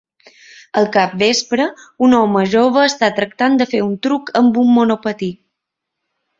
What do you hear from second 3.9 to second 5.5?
un truc amb un monopatí